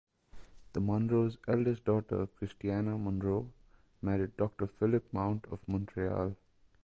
The 0.73 0.79
Munro's 0.79 1.37
eldest 1.47 1.85
daughter, 1.85 2.25
Christiana 2.25 2.97
Munro, 2.97 3.51
married 4.01 4.35
Doctor 4.35 4.65
Phillip 4.65 5.13
Mount 5.13 5.45
of 5.51 5.59
Montreal. 5.67 6.35